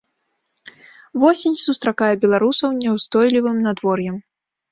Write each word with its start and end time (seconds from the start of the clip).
Восень 1.23 1.57
сустракае 1.65 2.09
беларусаў 2.25 2.69
няўстойлівым 2.81 3.57
надвор'ем. 3.69 4.15